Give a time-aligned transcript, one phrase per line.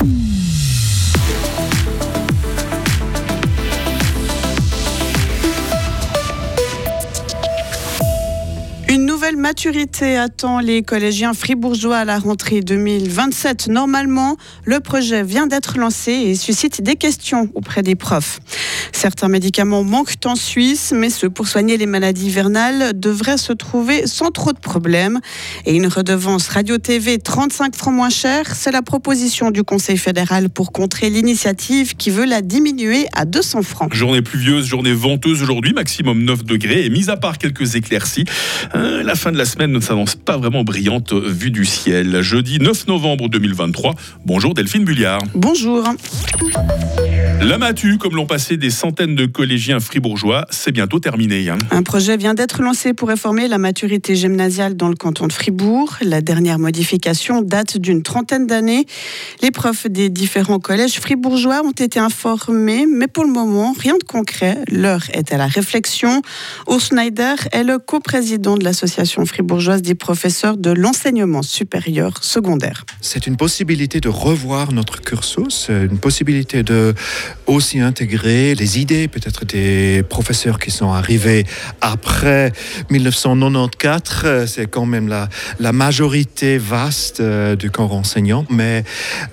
[0.00, 0.37] Mm-hmm.
[9.38, 13.68] Maturité attend les collégiens fribourgeois à la rentrée 2027.
[13.68, 18.40] Normalement, le projet vient d'être lancé et suscite des questions auprès des profs.
[18.92, 24.06] Certains médicaments manquent en Suisse, mais ceux pour soigner les maladies hivernales devraient se trouver
[24.06, 25.20] sans trop de problèmes.
[25.66, 30.72] Et une redevance radio-TV 35 francs moins cher, c'est la proposition du Conseil fédéral pour
[30.72, 33.94] contrer l'initiative qui veut la diminuer à 200 francs.
[33.94, 38.24] Journée pluvieuse, journée venteuse aujourd'hui, maximum 9 degrés et mis à part quelques éclaircies.
[38.74, 42.20] Hein, la fin de la semaine ne s'annonce pas vraiment brillante vue du ciel.
[42.22, 43.94] Jeudi 9 novembre 2023.
[44.24, 45.22] Bonjour Delphine Bulliard.
[45.34, 45.84] Bonjour.
[47.40, 51.48] La Matu, comme l'ont passé des centaines de collégiens fribourgeois, c'est bientôt terminé.
[51.48, 51.58] Hein.
[51.70, 55.96] Un projet vient d'être lancé pour réformer la maturité gymnasiale dans le canton de Fribourg.
[56.02, 58.86] La dernière modification date d'une trentaine d'années.
[59.40, 64.04] Les profs des différents collèges fribourgeois ont été informés, mais pour le moment, rien de
[64.04, 64.58] concret.
[64.68, 66.22] L'heure est à la réflexion.
[66.68, 72.84] Urs Schneider est le coprésident de l'association fribourgeoise des professeurs de l'enseignement supérieur secondaire.
[73.00, 76.94] C'est une possibilité de revoir notre cursus, une possibilité de
[77.46, 81.44] aussi intégrer les idées peut-être des professeurs qui sont arrivés
[81.80, 82.52] après
[82.90, 84.46] 1994.
[84.46, 88.84] C'est quand même la, la majorité vaste euh, du corps enseignant, mais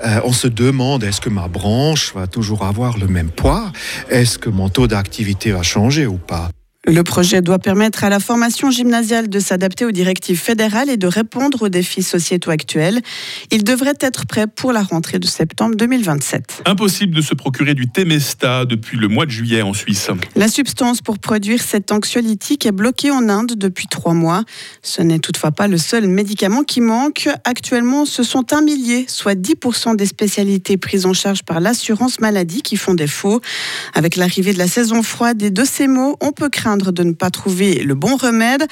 [0.05, 3.71] euh, on se demande est-ce que ma branche va toujours avoir le même poids?
[4.09, 6.49] Est-ce que mon taux d'activité va changer ou pas?
[6.87, 11.07] Le projet doit permettre à la formation gymnasiale de s'adapter aux directives fédérales et de
[11.07, 13.01] répondre aux défis sociétaux actuels.
[13.51, 16.63] Il devrait être prêt pour la rentrée de septembre 2027.
[16.65, 20.09] Impossible de se procurer du Temesta depuis le mois de juillet en Suisse.
[20.35, 24.43] La substance pour produire cet anxiolytique est bloquée en Inde depuis trois mois.
[24.83, 27.29] Ce n'est toutefois pas le seul médicament qui manque.
[27.45, 32.61] Actuellement, ce sont un millier, soit 10% des spécialités prises en charge par l'assurance maladie
[32.61, 33.41] qui font défaut.
[33.93, 37.13] Avec l'arrivée de la saison froide et de ces mots, on peut craindre de ne
[37.13, 38.65] pas trouver le bon remède.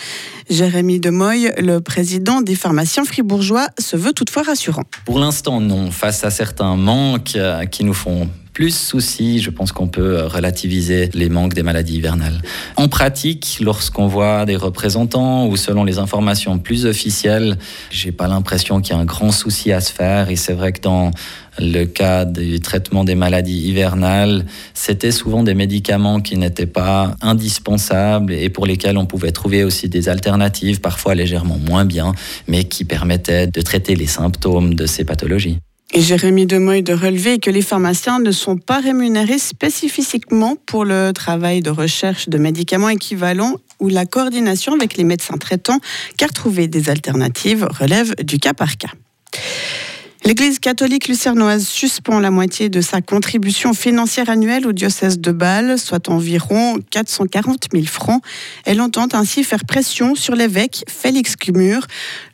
[0.50, 4.84] Jérémy Demoy, le président des pharmaciens fribourgeois, se veut toutefois rassurant.
[5.06, 5.92] Pour l'instant, non.
[5.92, 11.10] Face à certains manques euh, qui nous font plus soucis, je pense qu'on peut relativiser
[11.14, 12.42] les manques des maladies hivernales.
[12.76, 17.58] En pratique, lorsqu'on voit des représentants ou selon les informations plus officielles,
[17.90, 20.72] j'ai pas l'impression qu'il y a un grand souci à se faire et c'est vrai
[20.72, 21.12] que dans
[21.60, 28.34] le cas du traitement des maladies hivernales, c'était souvent des médicaments qui n'étaient pas indispensables
[28.34, 32.14] et pour lesquels on pouvait trouver aussi des alternatives, parfois légèrement moins bien,
[32.48, 35.60] mais qui permettaient de traiter les symptômes de ces pathologies.
[35.96, 41.12] Et Jérémy Demoy de relever que les pharmaciens ne sont pas rémunérés spécifiquement pour le
[41.14, 45.80] travail de recherche de médicaments équivalents ou la coordination avec les médecins traitants,
[46.18, 48.90] car trouver des alternatives relève du cas par cas.
[50.26, 55.78] L'Église catholique lucernoise suspend la moitié de sa contribution financière annuelle au diocèse de Bâle,
[55.78, 58.22] soit environ 440 000 francs.
[58.64, 61.86] Elle entend ainsi faire pression sur l'évêque Félix Cumur.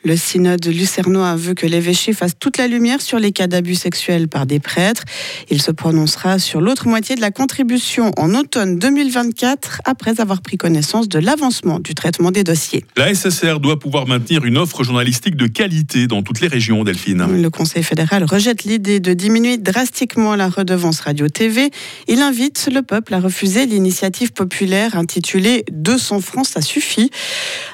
[0.03, 4.27] Le synode lucernois veut que l'évêché fasse toute la lumière sur les cas d'abus sexuels
[4.27, 5.03] par des prêtres.
[5.49, 10.57] Il se prononcera sur l'autre moitié de la contribution en automne 2024, après avoir pris
[10.57, 12.85] connaissance de l'avancement du traitement des dossiers.
[12.97, 17.25] La SSR doit pouvoir maintenir une offre journalistique de qualité dans toutes les régions, Delphine.
[17.41, 21.71] Le Conseil fédéral rejette l'idée de diminuer drastiquement la redevance radio-TV.
[22.07, 27.11] Il invite le peuple à refuser l'initiative populaire intitulée 200 francs, ça suffit.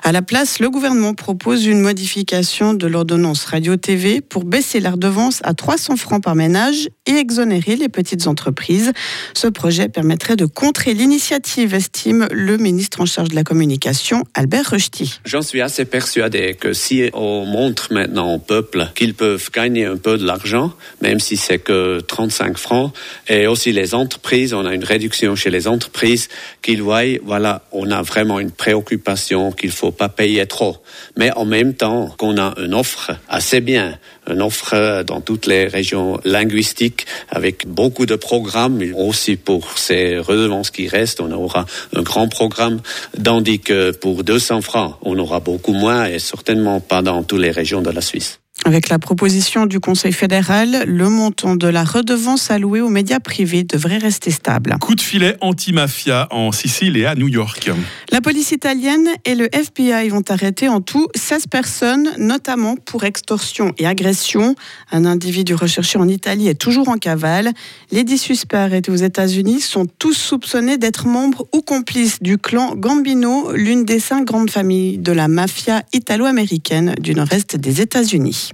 [0.03, 5.39] À la place, le gouvernement propose une modification de l'ordonnance radio-TV pour baisser la redevance
[5.43, 8.91] à 300 francs par ménage et exonérer les petites entreprises.
[9.33, 14.71] Ce projet permettrait de contrer l'initiative, estime le ministre en charge de la communication, Albert
[14.71, 15.19] Rechty.
[15.25, 19.97] J'en suis assez persuadé que si on montre maintenant au peuple qu'ils peuvent gagner un
[19.97, 22.91] peu de l'argent, même si c'est que 35 francs.
[23.27, 26.27] Et aussi les entreprises, on a une réduction chez les entreprises
[26.61, 30.77] qu'ils voient, voilà, on a vraiment une préoccupation qu'il faut pas payer trop.
[31.17, 33.97] Mais en même temps, qu'on a une offre assez bien,
[34.29, 40.71] une offre dans toutes les régions linguistiques avec beaucoup de programmes, aussi pour ces redevances
[40.71, 41.65] qui restent, on aura
[41.95, 42.81] un grand programme,
[43.23, 47.51] tandis que pour 200 francs, on aura beaucoup moins et certainement pas dans toutes les
[47.51, 48.39] régions de la Suisse.
[48.67, 53.63] Avec la proposition du Conseil fédéral, le montant de la redevance allouée aux médias privés
[53.63, 54.75] devrait rester stable.
[54.81, 57.69] Coup de filet anti-mafia en Sicile et à New York.
[58.11, 63.71] La police italienne et le FBI vont arrêter en tout 16 personnes, notamment pour extorsion
[63.77, 64.55] et agression.
[64.91, 67.51] Un individu recherché en Italie est toujours en cavale.
[67.91, 72.73] Les 10 suspects arrêtés aux États-Unis sont tous soupçonnés d'être membres ou complices du clan
[72.75, 78.53] Gambino, l'une des cinq grandes familles de la mafia italo-américaine du nord-est des États-Unis.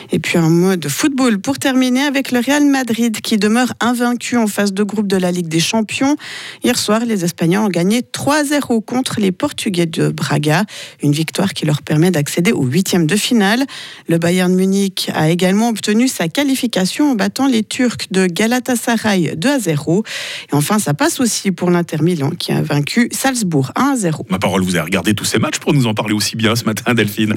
[0.11, 4.35] Et puis un mot de football pour terminer avec le Real Madrid qui demeure invaincu
[4.35, 6.17] en phase de groupe de la Ligue des Champions.
[6.63, 10.65] Hier soir, les Espagnols ont gagné 3-0 contre les Portugais de Braga,
[11.01, 13.65] une victoire qui leur permet d'accéder au huitième de finale.
[14.07, 19.59] Le Bayern Munich a également obtenu sa qualification en battant les Turcs de Galatasaray 2
[19.59, 20.03] 0.
[20.51, 24.25] Et enfin, ça passe aussi pour l'Inter Milan qui a vaincu Salzbourg 1 0.
[24.29, 26.65] Ma parole, vous avez regardé tous ces matchs pour nous en parler aussi bien ce
[26.65, 27.35] matin, Delphine.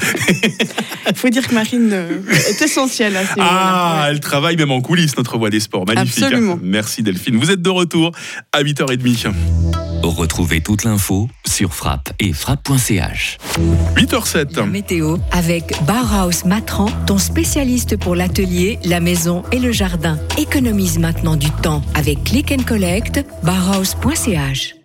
[1.08, 2.18] Il faut dire que Marine euh,
[2.66, 3.04] ces
[3.38, 5.86] Ah, elle travaille même en coulisses, notre voix des sports.
[5.86, 6.22] Magnifique.
[6.22, 6.58] Absolument.
[6.62, 7.36] Merci Delphine.
[7.36, 8.12] Vous êtes de retour
[8.52, 9.32] à 8h30.
[10.02, 13.38] Retrouvez toute l'info sur frappe et frappe.ch.
[13.96, 14.56] 8h07.
[14.56, 20.18] La météo avec Bauhaus Matran, ton spécialiste pour l'atelier, la maison et le jardin.
[20.36, 24.83] Économise maintenant du temps avec Click and Collect, bauhaus.ch.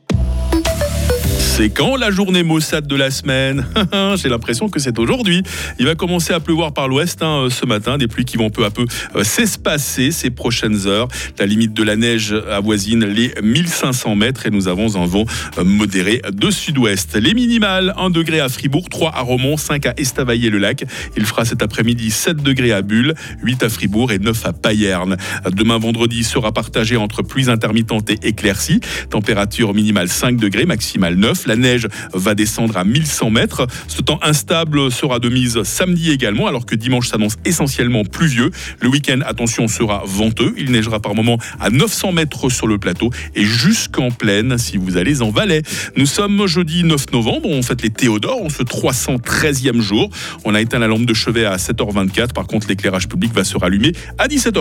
[1.59, 3.65] C'est quand la journée maussade de la semaine
[4.15, 5.43] J'ai l'impression que c'est aujourd'hui.
[5.77, 8.63] Il va commencer à pleuvoir par l'ouest hein, ce matin, des pluies qui vont peu
[8.63, 8.85] à peu
[9.17, 11.09] euh, s'espacer ces prochaines heures.
[11.37, 15.25] La limite de la neige avoisine les 1500 mètres et nous avons un vent
[15.57, 17.17] euh, modéré de sud-ouest.
[17.17, 20.85] Les minimales, 1 degré à Fribourg, 3 à Romont, 5 à Estavayer-le-Lac.
[21.17, 25.17] Il fera cet après-midi 7 degrés à Bulle, 8 à Fribourg et 9 à Payerne.
[25.51, 28.79] Demain vendredi sera partagé entre pluies intermittentes et éclaircies.
[29.09, 31.48] Température minimale 5 degrés, maximale 9.
[31.49, 33.65] La neige va descendre à 1100 mètres.
[33.87, 38.51] Ce temps instable sera de mise samedi également, alors que dimanche s'annonce essentiellement pluvieux.
[38.81, 40.53] Le week-end, attention, sera venteux.
[40.57, 44.95] Il neigera par moment à 900 mètres sur le plateau et jusqu'en plaine si vous
[44.97, 45.63] allez en Valais.
[45.95, 50.11] Nous sommes jeudi 9 novembre, on fête les Théodores, on se 313e jour.
[50.45, 52.33] On a éteint la lampe de chevet à 7h24.
[52.33, 54.57] Par contre, l'éclairage public va se rallumer à 17h.